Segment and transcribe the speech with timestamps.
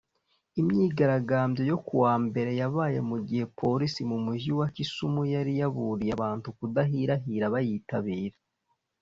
[0.61, 6.47] Imyigaragambyo yo kuwa mbere yabaye mu gihe Polisi mu Mujyi wa Kisumu yari yaburiye abantu
[6.57, 8.37] kudahirahira bayitabira